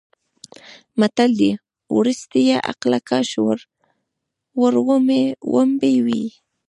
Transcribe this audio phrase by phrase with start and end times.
[0.99, 1.51] متل دی:
[1.97, 3.29] ورستیه عقله کاش
[4.59, 6.23] وړومبی وی.